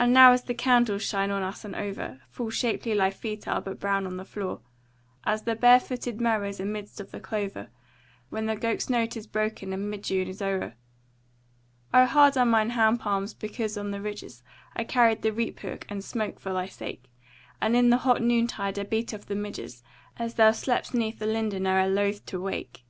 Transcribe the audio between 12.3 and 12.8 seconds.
are mine